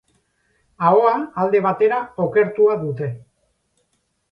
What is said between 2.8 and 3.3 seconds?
dute.